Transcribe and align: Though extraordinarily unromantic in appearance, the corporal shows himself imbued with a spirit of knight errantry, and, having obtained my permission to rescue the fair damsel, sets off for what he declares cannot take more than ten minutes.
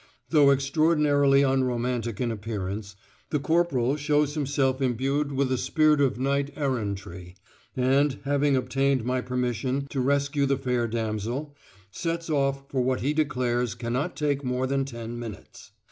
Though 0.31 0.49
extraordinarily 0.49 1.43
unromantic 1.43 2.19
in 2.19 2.31
appearance, 2.31 2.95
the 3.29 3.37
corporal 3.37 3.97
shows 3.97 4.33
himself 4.33 4.81
imbued 4.81 5.31
with 5.31 5.51
a 5.51 5.59
spirit 5.59 6.01
of 6.01 6.17
knight 6.17 6.51
errantry, 6.55 7.35
and, 7.77 8.17
having 8.23 8.55
obtained 8.55 9.03
my 9.05 9.21
permission 9.21 9.85
to 9.91 10.01
rescue 10.01 10.47
the 10.47 10.57
fair 10.57 10.87
damsel, 10.87 11.55
sets 11.91 12.31
off 12.31 12.67
for 12.67 12.81
what 12.81 13.01
he 13.01 13.13
declares 13.13 13.75
cannot 13.75 14.15
take 14.17 14.43
more 14.43 14.65
than 14.65 14.85
ten 14.85 15.19
minutes. 15.19 15.69